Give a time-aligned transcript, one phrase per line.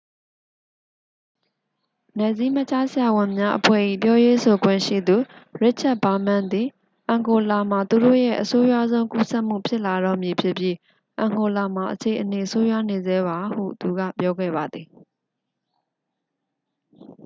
[2.17, 5.17] "နယ်စည်းမခြားဆရာဝန်များအဖွဲ့၏ ပြောရေးဆိုခွင့်ရှိသူ
[5.61, 6.67] ရစ်ချက်ဗားမန်းသည်
[7.07, 10.75] "အန်ဂိုလာမှာ သူတို့ရဲ့ အဆိုးရွားဆုံး ကူးစက်မှု ဖြစ်လာတော့မည်ဖြစ်ပြီး
[11.17, 14.87] အန်ဂိုလာမှာ အခြေအနေ ဆိုးရွားနေဆဲပါ" ဟု သူက ပြောခဲ့ပါသည်။